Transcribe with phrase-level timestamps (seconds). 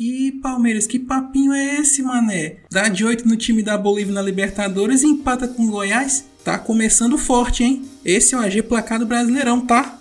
[0.00, 2.56] E Palmeiras, que papinho é esse, mané?
[2.70, 6.24] Dá de 8 no time da Bolívia na Libertadores e empata com Goiás?
[6.42, 7.86] Tá começando forte, hein?
[8.02, 9.98] Esse é o AG Placar do Brasileirão, tá?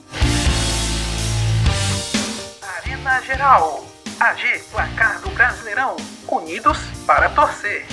[2.62, 3.86] Arena Geral.
[4.18, 5.98] AG Placar do Brasileirão.
[6.26, 7.86] Unidos para torcer.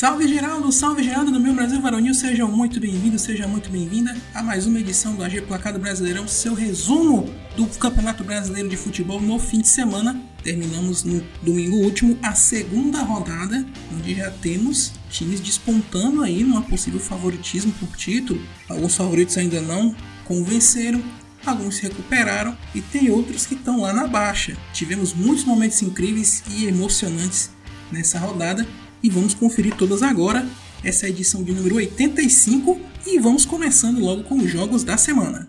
[0.00, 4.42] Salve Geraldo, salve Geraldo do meu Brasil Varonil, sejam muito bem-vindos, seja muito bem-vinda a
[4.42, 9.38] mais uma edição do AG Placado Brasileirão, seu resumo do Campeonato Brasileiro de Futebol no
[9.38, 10.18] fim de semana.
[10.42, 16.98] Terminamos no domingo último a segunda rodada, onde já temos times despontando aí numa possível
[16.98, 18.40] favoritismo por título.
[18.70, 21.02] Alguns favoritos ainda não convenceram,
[21.44, 24.56] alguns se recuperaram e tem outros que estão lá na baixa.
[24.72, 27.50] Tivemos muitos momentos incríveis e emocionantes
[27.92, 28.66] nessa rodada
[29.02, 30.46] e vamos conferir todas agora.
[30.82, 34.96] Essa é a edição de número 85 e vamos começando logo com os jogos da
[34.96, 35.48] semana.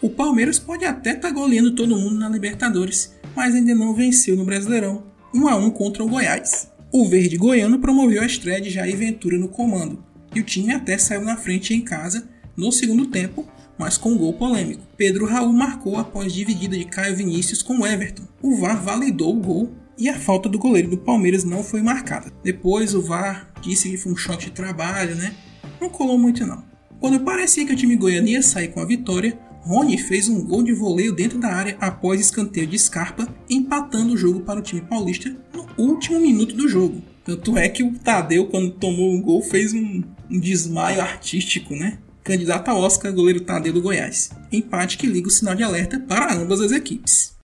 [0.00, 4.34] O Palmeiras pode até estar tá goleando todo mundo na Libertadores, mas ainda não venceu
[4.36, 5.04] no Brasileirão,
[5.34, 6.70] 1 a 1 contra o Goiás.
[6.92, 10.02] O verde goiano promoveu a estreia de Jair Ventura no comando,
[10.34, 13.46] e o time até saiu na frente em casa no segundo tempo,
[13.80, 14.82] mas com um gol polêmico.
[14.94, 18.24] Pedro Raul marcou após dividida de Caio Vinícius com Everton.
[18.42, 22.30] O VAR validou o gol e a falta do goleiro do Palmeiras não foi marcada.
[22.44, 25.34] Depois o VAR disse que foi um choque de trabalho, né?
[25.80, 26.62] Não colou muito não.
[27.00, 30.62] Quando parecia que o time goiano ia sair com a vitória, Rony fez um gol
[30.62, 34.82] de voleio dentro da área após escanteio de Scarpa, empatando o jogo para o time
[34.82, 37.02] paulista no último minuto do jogo.
[37.24, 41.98] Tanto é que o Tadeu, quando tomou o gol, fez um, um desmaio artístico, né?
[42.30, 44.30] Candidato a Oscar, goleiro Tadeu do Goiás.
[44.52, 47.34] Empate que liga o sinal de alerta para ambas as equipes.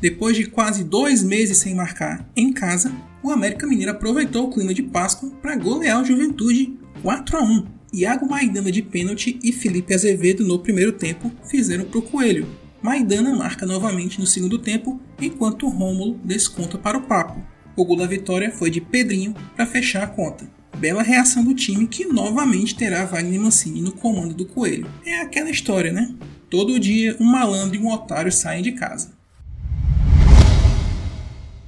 [0.00, 2.92] Depois de quase dois meses sem marcar em casa,
[3.22, 7.66] o América Mineiro aproveitou o clima de Páscoa para golear o Juventude 4 a 1.
[7.92, 12.44] Iago Maidana de pênalti e Felipe Azevedo no primeiro tempo fizeram para o Coelho.
[12.82, 17.40] Maidana marca novamente no segundo tempo, enquanto Rômulo desconta para o Papo.
[17.76, 20.57] O gol da vitória foi de Pedrinho para fechar a conta.
[20.78, 24.88] Bela reação do time que novamente terá Wagner Mancini no comando do Coelho.
[25.04, 26.14] É aquela história, né?
[26.48, 29.10] Todo dia um malandro e um otário saem de casa.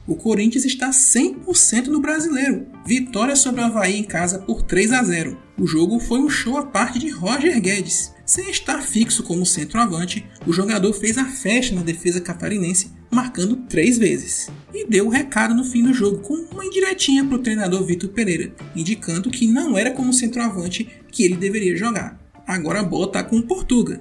[0.06, 2.66] O Corinthians está 100% no brasileiro.
[2.86, 5.36] Vitória sobre o Havaí em casa por 3 a 0.
[5.58, 8.14] O jogo foi um show à parte de Roger Guedes.
[8.24, 13.98] Sem estar fixo como centroavante, o jogador fez a festa na defesa catarinense marcando três
[13.98, 14.48] vezes.
[14.72, 18.10] E deu o recado no fim do jogo, com uma indiretinha para o treinador Vitor
[18.10, 22.18] Pereira, indicando que não era como centroavante que ele deveria jogar.
[22.46, 24.00] Agora a bola está com o Portuga.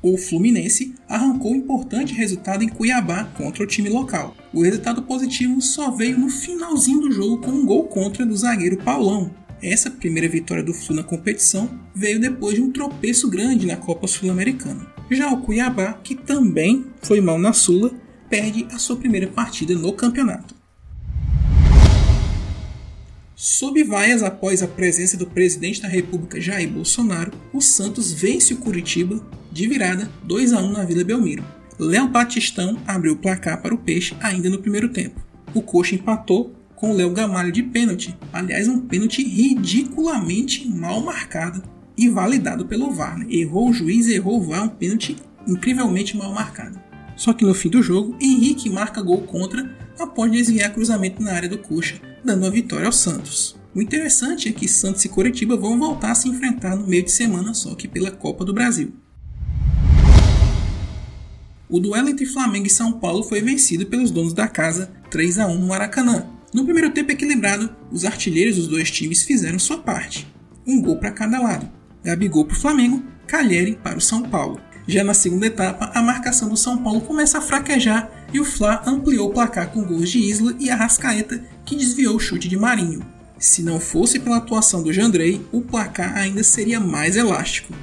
[0.00, 4.36] O Fluminense arrancou um importante resultado em Cuiabá contra o time local.
[4.52, 8.76] O resultado positivo só veio no finalzinho do jogo com um gol contra do zagueiro
[8.76, 13.76] Paulão, essa primeira vitória do Flu na competição veio depois de um tropeço grande na
[13.76, 14.86] Copa Sul-Americana.
[15.10, 17.90] Já o Cuiabá, que também foi mal na Sula,
[18.28, 20.54] perde a sua primeira partida no campeonato.
[23.34, 28.58] Sob vaias após a presença do presidente da República Jair Bolsonaro, o Santos vence o
[28.58, 31.44] Curitiba de virada 2 a 1 na Vila Belmiro.
[31.78, 35.24] Léo Batistão abriu o placar para o Peixe ainda no primeiro tempo.
[35.54, 38.16] O Coxa empatou com o Léo Gamalho de pênalti.
[38.32, 41.62] Aliás, um pênalti ridiculamente mal marcado
[41.98, 43.18] e validado pelo VAR.
[43.18, 43.26] Né?
[43.28, 45.16] Errou o juiz, errou o VAR, um pênalti
[45.46, 46.80] incrivelmente mal marcado.
[47.16, 51.48] Só que no fim do jogo, Henrique marca gol contra após desviar cruzamento na área
[51.48, 53.56] do Coxa, dando a vitória ao Santos.
[53.74, 57.10] O interessante é que Santos e Coritiba vão voltar a se enfrentar no meio de
[57.10, 58.92] semana, só que pela Copa do Brasil.
[61.68, 65.46] O duelo entre Flamengo e São Paulo foi vencido pelos donos da casa 3 a
[65.46, 70.26] 1 no Maracanã, no primeiro tempo equilibrado, os artilheiros dos dois times fizeram sua parte.
[70.66, 71.77] Um gol para cada lado.
[72.04, 74.60] Gabigol para o Flamengo, Calheri para o São Paulo.
[74.86, 78.82] Já na segunda etapa, a marcação do São Paulo começa a fraquejar e o Fla
[78.86, 83.04] ampliou o placar com gols de Isla e Arrascaeta, que desviou o chute de Marinho.
[83.38, 87.74] Se não fosse pela atuação do Jandrei, o placar ainda seria mais elástico.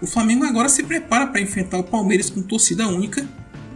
[0.00, 3.26] O Flamengo agora se prepara para enfrentar o Palmeiras com torcida única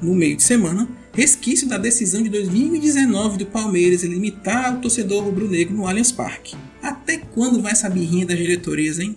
[0.00, 5.75] no meio de semana resquício da decisão de 2019 do Palmeiras limitar o torcedor rubro-negro
[5.75, 6.55] no Allianz Parque.
[6.81, 9.17] Até quando vai essa birrinha das diretorias, hein?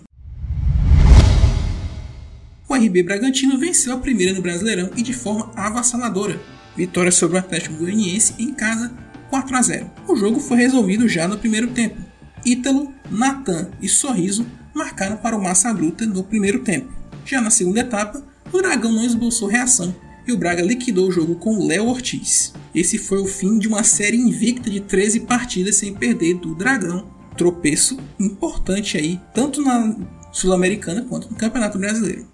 [2.72, 6.40] O RB Bragantino venceu a primeira no Brasileirão e de forma avassaladora.
[6.74, 8.90] Vitória sobre o Atlético Goianiense em casa
[9.28, 9.90] 4 a 0.
[10.08, 12.00] O jogo foi resolvido já no primeiro tempo.
[12.44, 16.90] Ítalo, Natan e Sorriso marcaram para o Massa Bruta no primeiro tempo.
[17.26, 19.94] Já na segunda etapa, o Dragão não esboçou reação
[20.26, 22.54] e o Braga liquidou o jogo com Léo Ortiz.
[22.74, 27.06] Esse foi o fim de uma série invicta de 13 partidas sem perder do Dragão.
[27.36, 29.94] Tropeço importante aí, tanto na
[30.32, 32.31] Sul-Americana quanto no Campeonato Brasileiro.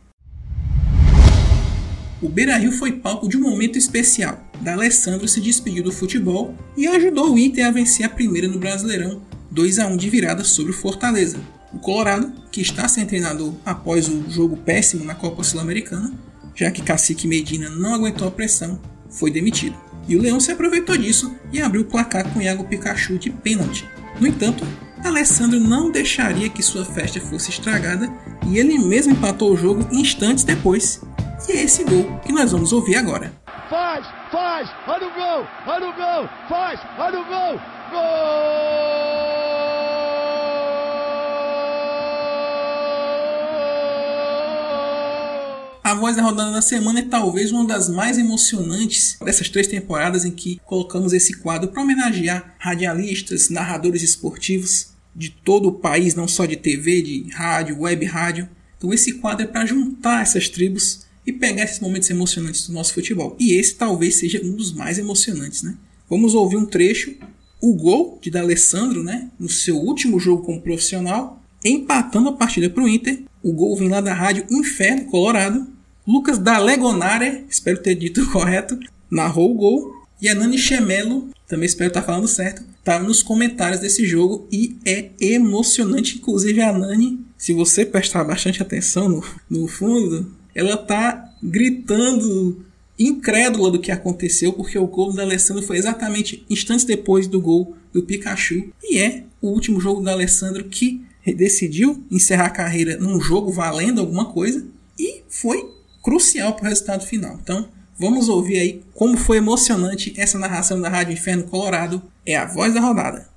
[2.20, 4.43] O Beira-Rio foi palco de um momento especial.
[4.61, 9.23] D'Alessandro se despediu do futebol e ajudou o Inter a vencer a primeira no Brasileirão,
[9.53, 11.38] 2 a 1 de virada sobre o Fortaleza.
[11.73, 16.12] O Colorado, que está sem treinador após o jogo péssimo na Copa Sul-Americana,
[16.56, 19.76] já que Cacique Medina não aguentou a pressão, foi demitido.
[20.09, 23.85] E o Leão se aproveitou disso e abriu o placar com Iago Pikachu de pênalti.
[24.19, 24.67] No entanto,
[25.05, 28.12] Alessandro não deixaria que sua festa fosse estragada
[28.49, 31.00] e ele mesmo empatou o jogo instantes depois.
[31.46, 33.32] E é esse gol que nós vamos ouvir agora.
[33.70, 39.29] Faz, faz, olha o gol, olha o gol, faz, olha o gol, gol!
[45.85, 50.25] A Voz da Rodada da Semana é talvez uma das mais emocionantes dessas três temporadas
[50.25, 56.29] em que colocamos esse quadro para homenagear radialistas, narradores esportivos de todo o país, não
[56.29, 58.49] só de TV, de rádio, web rádio.
[58.76, 62.95] Então esse quadro é para juntar essas tribos e pegar esses momentos emocionantes do nosso
[62.95, 63.37] futebol.
[63.39, 65.77] E esse talvez seja um dos mais emocionantes, né?
[66.09, 67.15] Vamos ouvir um trecho,
[67.61, 72.83] o gol de D'Alessandro, né, no seu último jogo como profissional, empatando a partida para
[72.83, 73.25] o Inter.
[73.43, 75.67] O gol vem lá da rádio Inferno Colorado,
[76.07, 78.79] Lucas D'Alegonare, espero ter dito correto,
[79.11, 79.99] narrou o gol.
[80.21, 84.77] E a Nani Chemelo, também espero estar falando certo, estava nos comentários desse jogo e
[84.85, 86.17] é emocionante.
[86.17, 92.65] Inclusive a Nani, se você prestar bastante atenção no, no fundo, ela tá gritando
[92.99, 97.77] incrédula do que aconteceu, porque o gol do Alessandro foi exatamente instantes depois do gol
[97.93, 98.71] do Pikachu.
[98.83, 101.06] E é o último jogo do Alessandro que
[101.37, 104.67] decidiu encerrar a carreira num jogo valendo alguma coisa
[104.99, 105.71] e foi
[106.03, 107.39] crucial para o resultado final.
[107.43, 107.69] Então,
[107.99, 112.03] vamos ouvir aí como foi emocionante essa narração da Rádio Inferno Colorado.
[112.25, 113.29] É a voz da rodada.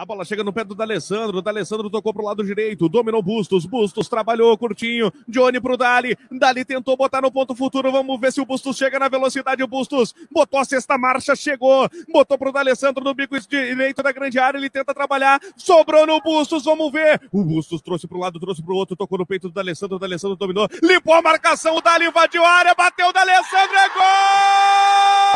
[0.00, 1.42] A bola chega no pé do D'Alessandro.
[1.42, 2.88] D'Alessandro tocou pro lado direito.
[2.88, 3.66] Dominou Bustos.
[3.66, 5.12] Bustos trabalhou curtinho.
[5.28, 6.16] Johnny pro Dali.
[6.30, 7.92] Dali tentou botar no ponto futuro.
[7.92, 9.62] Vamos ver se o Bustos chega na velocidade.
[9.62, 11.36] O Bustos botou a sexta marcha.
[11.36, 11.86] Chegou.
[12.10, 14.56] Botou pro D'Alessandro no bico direito da grande área.
[14.56, 15.38] Ele tenta trabalhar.
[15.54, 16.64] Sobrou no Bustos.
[16.64, 17.20] Vamos ver.
[17.30, 18.96] O Bustos trouxe pro lado, trouxe pro outro.
[18.96, 19.98] Tocou no peito do D'Alessandro.
[19.98, 20.66] D'Alessandro dominou.
[20.82, 21.76] Limpou a marcação.
[21.76, 22.74] O Dali invadiu a área.
[22.74, 23.76] Bateu o D'Alessandro.
[23.76, 25.29] É gol!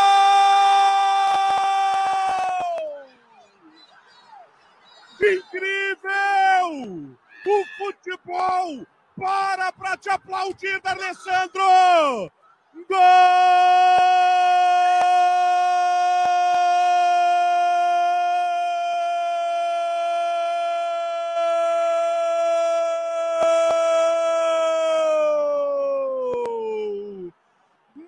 [5.24, 7.16] Incrível!
[7.46, 8.86] O futebol
[9.16, 12.30] para para te aplaudir, Alessandro!
[12.88, 12.98] Gol!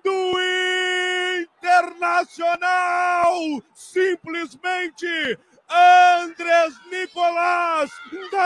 [0.03, 0.39] Do
[1.39, 3.63] Internacional!
[3.73, 5.39] Simplesmente
[5.69, 7.91] Andrés Nicolás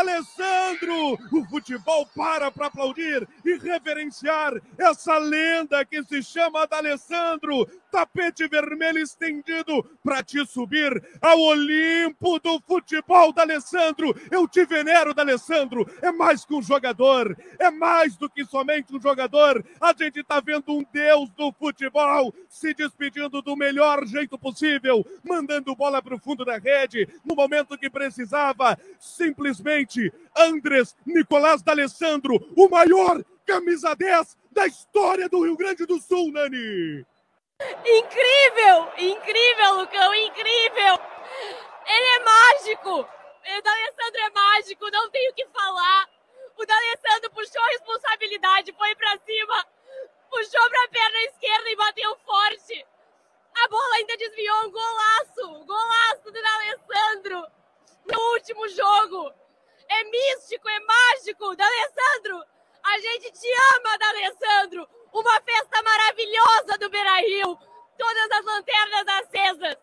[0.02, 1.14] D'Alessandro.
[1.32, 7.68] O futebol para para aplaudir e reverenciar essa lenda que se chama D'Alessandro.
[7.92, 14.16] Tapete vermelho estendido para te subir ao Olimpo do futebol, D'Alessandro.
[14.32, 15.86] Eu te venero, D'Alessandro.
[16.02, 19.64] É mais que um jogador, é mais do que somente um jogador.
[19.80, 25.76] A gente tá vendo um deus do futebol se despedindo do melhor jeito possível, mandando
[25.76, 28.80] bola para o fundo da rede, no momento que precisava.
[29.00, 29.91] Simplesmente
[30.38, 37.06] Andres Nicolás D'Alessandro, o maior camisa 10 da história do Rio Grande do Sul, Nani!
[37.86, 38.92] Incrível!
[38.98, 41.00] Incrível, Lucão, incrível!
[41.86, 43.00] Ele é mágico!
[43.02, 46.10] O D'Alessandro é mágico, não tenho o que falar.
[46.58, 49.68] O D'Alessandro puxou a responsabilidade, foi para cima,
[50.30, 52.86] puxou para a perna esquerda e bateu forte.
[53.64, 55.66] A bola ainda desviou um golaço!
[55.66, 57.48] Golaço do D'Alessandro!
[58.06, 59.34] No último jogo!
[60.02, 61.56] É místico, é mágico!
[61.56, 62.44] D'Alessandro!
[62.84, 64.90] A gente te ama, D'Alessandro!
[65.14, 67.56] Uma festa maravilhosa do Beira-Rio!
[68.00, 69.78] Todas as lanternas acesas!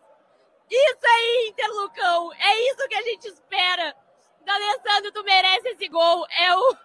[0.69, 2.33] Isso é Inter, Lucão!
[2.35, 3.95] É isso que a gente espera!
[4.41, 6.27] D'Alessandro, tu merece esse gol!
[6.31, 6.77] É o,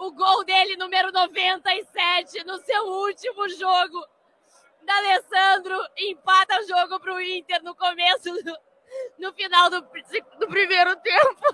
[0.00, 4.06] o gol dele, número 97, no seu último jogo!
[4.82, 8.28] D'Alessandro empata o jogo para o Inter no começo,
[9.18, 11.47] no final do, do primeiro tempo.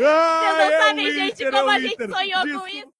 [0.00, 2.10] Ah, ah vocês não é sabem, gente, Inter, como é a gente Inter.
[2.10, 2.58] sonhou Disso...
[2.60, 2.96] com isso.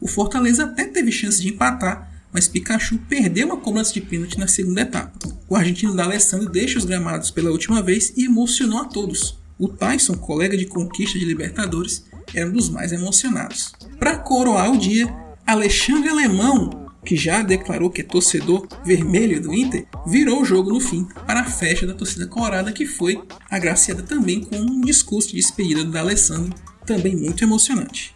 [0.00, 4.46] O Fortaleza até teve chance de empatar, mas Pikachu perdeu uma cobrança de pênalti na
[4.46, 5.18] segunda etapa.
[5.48, 9.38] O argentino D'Alessandro deixa os gramados pela última vez e emocionou a todos.
[9.58, 13.72] O Tyson, colega de conquista de Libertadores, era um dos mais emocionados.
[13.98, 15.12] Para coroar o dia,
[15.44, 20.78] Alexandre Alemão, que já declarou que é torcedor vermelho do Inter, virou o jogo no
[20.78, 23.18] fim para a festa da torcida colorada que foi
[23.50, 28.14] agraciada também com um discurso de despedida do D'Alessandro, também muito emocionante.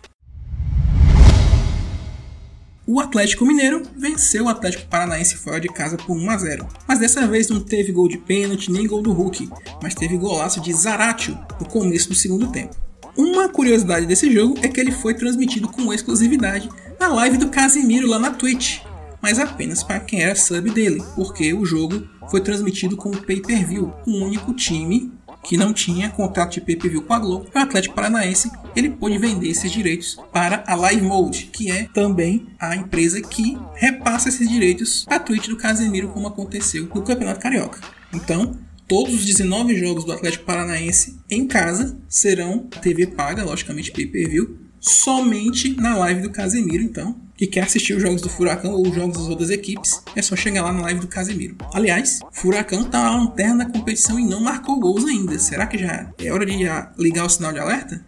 [2.86, 6.68] O Atlético Mineiro venceu o Atlético Paranaense fora de casa por 1 a 0.
[6.86, 9.48] Mas dessa vez não teve gol de pênalti nem gol do Hulk,
[9.82, 12.76] mas teve golaço de Zaratio no começo do segundo tempo.
[13.16, 16.68] Uma curiosidade desse jogo é que ele foi transmitido com exclusividade
[17.02, 18.78] na live do Casimiro lá na Twitch,
[19.20, 24.22] mas apenas para quem era sub dele, porque o jogo foi transmitido como pay-per-view, um
[24.22, 25.10] único time
[25.42, 29.48] que não tinha contrato de pay-per-view com a Globo, o Atlético Paranaense ele pôde vender
[29.48, 35.04] esses direitos para a Live Mode, que é também a empresa que repassa esses direitos
[35.08, 37.80] à Twitch do Casemiro, como aconteceu no Campeonato Carioca.
[38.14, 38.56] Então,
[38.86, 45.80] todos os 19 jogos do Atlético Paranaense em casa serão TV paga, logicamente pay-per-view, somente
[45.80, 47.16] na live do Casemiro, então.
[47.36, 50.36] Que quer assistir os jogos do Furacão ou os jogos das outras equipes, é só
[50.36, 51.56] chegar lá na live do Casemiro.
[51.72, 55.38] Aliás, Furacão tá na lanterna da competição e não marcou gols ainda.
[55.38, 56.56] Será que já é hora de
[56.98, 58.04] ligar o sinal de alerta?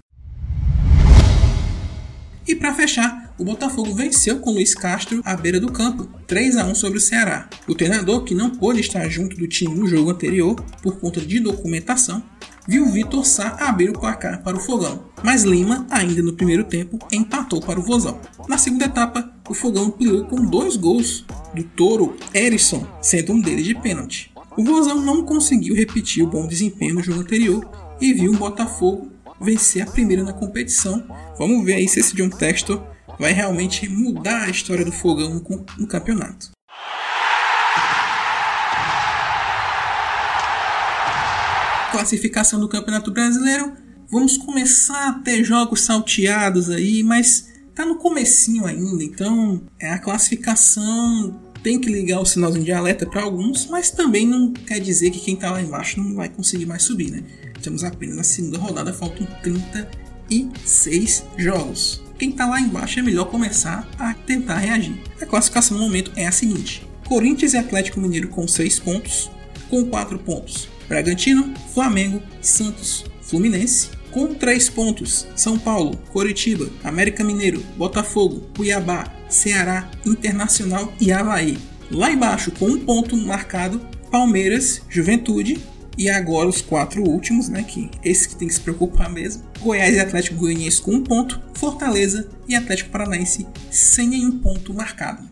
[2.47, 6.67] E para fechar, o Botafogo venceu com Luiz Castro à beira do campo, 3 a
[6.67, 7.49] 1 sobre o Ceará.
[7.67, 11.41] O treinador, que não pôde estar junto do time no jogo anterior por conta de
[11.41, 12.23] documentação,
[12.67, 16.99] viu Vitor Sá abrir o placar para o Fogão, mas Lima, ainda no primeiro tempo,
[17.13, 18.21] empatou para o Vozão.
[18.49, 23.65] Na segunda etapa, o Fogão ampliou com dois gols do Toro Erisson, sendo um deles
[23.65, 24.33] de pênalti.
[24.57, 27.69] O Vozão não conseguiu repetir o bom desempenho no jogo anterior
[28.01, 31.05] e viu o Botafogo vencer a primeira na competição.
[31.39, 32.83] Vamos ver aí se esse John Textor
[33.19, 36.51] vai realmente mudar a história do Fogão no, no campeonato.
[41.95, 43.73] Classificação do Campeonato Brasileiro.
[44.11, 49.99] Vamos começar a ter jogos salteados aí, mas tá no comecinho ainda, então é a
[49.99, 55.11] classificação tem que ligar o sinalzinho de alerta para alguns, mas também não quer dizer
[55.11, 57.23] que quem tá lá embaixo não vai conseguir mais subir, né?
[57.57, 62.03] Estamos apenas na segunda rodada, faltam 36 jogos.
[62.19, 65.01] Quem está lá embaixo é melhor começar a tentar reagir.
[65.23, 69.31] A classificação no momento é a seguinte: Corinthians e Atlético Mineiro com 6 pontos,
[69.71, 70.74] com 4 pontos.
[70.89, 75.27] Bragantino, Flamengo, Santos, Fluminense, com 3 pontos.
[75.35, 81.59] São Paulo, Coritiba, América Mineiro, Botafogo, Cuiabá, Ceará, Internacional e Havaí.
[81.91, 85.61] Lá embaixo, com um ponto marcado, Palmeiras, Juventude,
[85.97, 87.63] e agora os quatro últimos, né?
[87.63, 89.45] Que esse que tem que se preocupar mesmo.
[89.61, 95.23] Goiás e Atlético Goianiense com um ponto, Fortaleza e Atlético Paranaense sem nenhum ponto marcado.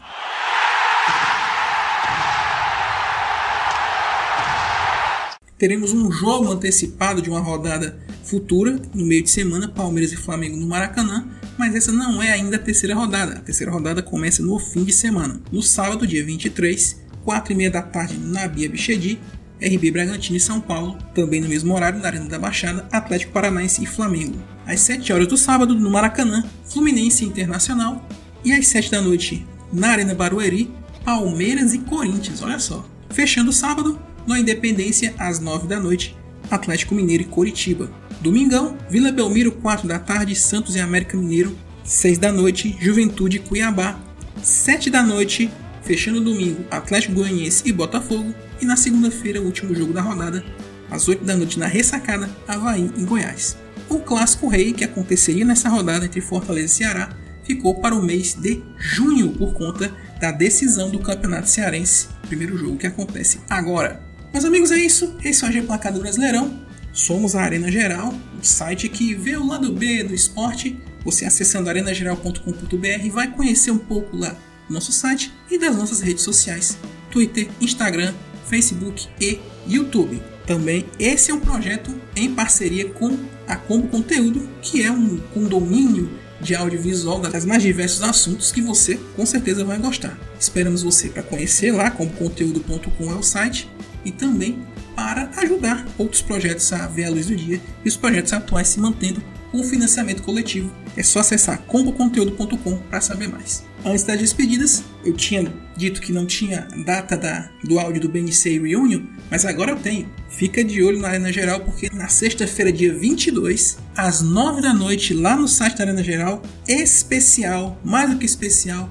[5.63, 10.57] Teremos um jogo antecipado de uma rodada futura, no meio de semana, Palmeiras e Flamengo
[10.57, 11.25] no Maracanã,
[11.57, 13.35] mas essa não é ainda a terceira rodada.
[13.35, 15.41] A terceira rodada começa no fim de semana.
[15.53, 19.21] No sábado, dia 23, 4 e meia da tarde, na Bia Bichedi,
[19.61, 23.85] RB Bragantino e São Paulo, também no mesmo horário na Arena da Baixada, Atlético Paranaense
[23.85, 24.43] e Flamengo.
[24.67, 28.05] Às 7 horas do sábado, no Maracanã, Fluminense Internacional.
[28.45, 32.85] E às 7 da noite, na Arena Barueri, Palmeiras e Corinthians, olha só.
[33.11, 36.17] Fechando o sábado, no Independência, às 9 da noite,
[36.51, 37.91] Atlético Mineiro e Coritiba.
[38.21, 43.41] Domingão, Vila Belmiro, 4 da tarde, Santos e América Mineiro, 6 da noite, Juventude e
[43.41, 43.99] Cuiabá.
[44.43, 45.51] 7 da noite,
[45.83, 48.35] fechando o domingo, Atlético Goianiense e Botafogo.
[48.61, 50.45] E na segunda-feira, o último jogo da rodada,
[50.91, 53.57] às 8 da noite na ressacada, Havaí em Goiás.
[53.89, 57.11] O clássico rei que aconteceria nessa rodada entre Fortaleza e Ceará
[57.43, 62.79] ficou para o mês de junho por conta da decisão do Campeonato Cearense, primeiro jogo
[62.79, 64.12] que acontece agora.
[64.33, 65.15] Meus amigos, é isso.
[65.23, 66.59] Esse é o AG Placado Brasileirão.
[66.91, 70.81] Somos a Arena Geral, o site que vê o lado B do esporte.
[71.05, 74.31] Você acessando arenageral.com.br vai conhecer um pouco lá
[74.67, 76.79] do nosso site e das nossas redes sociais:
[77.11, 78.15] Twitter, Instagram,
[78.47, 80.23] Facebook e YouTube.
[80.47, 86.11] Também esse é um projeto em parceria com a Combo Conteúdo, que é um condomínio
[86.41, 90.19] de audiovisual das mais diversos assuntos que você com certeza vai gostar.
[90.41, 93.71] Esperamos você para conhecer lá comboconteúdo.com é o site
[94.05, 94.59] e também
[94.95, 98.81] para ajudar outros projetos a ver a luz do dia e os projetos atuais se
[98.81, 100.73] mantendo com financiamento coletivo.
[100.97, 103.65] É só acessar comboconteúdo.com para saber mais.
[103.85, 108.59] Antes das despedidas, eu tinha dito que não tinha data da, do áudio do BNC
[108.59, 110.09] Reunion, mas agora eu tenho.
[110.29, 115.13] Fica de olho na Arena Geral, porque na sexta-feira, dia 22, às 9 da noite,
[115.13, 118.89] lá no site da Arena Geral, especial, mais do que especial,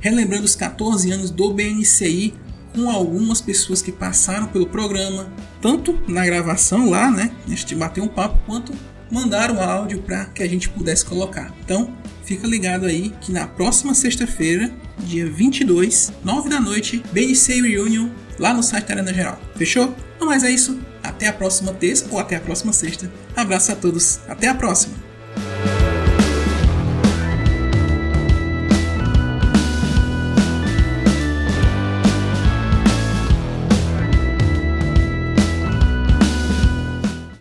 [0.00, 2.34] relembrando os 14 anos do BNCI,
[2.74, 7.30] com algumas pessoas que passaram pelo programa, tanto na gravação lá, né?
[7.46, 8.72] A gente bateu um papo, quanto
[9.10, 11.54] mandaram áudio para que a gente pudesse colocar.
[11.64, 18.08] Então, fica ligado aí que na próxima sexta-feira, dia 22, 9 da noite, BNC Reunion
[18.38, 19.40] lá no site da Arena Geral.
[19.56, 19.94] Fechou?
[20.16, 20.78] Então, mas é isso.
[21.02, 23.10] Até a próxima terça ou até a próxima sexta.
[23.36, 24.20] Abraço a todos.
[24.26, 25.03] Até a próxima.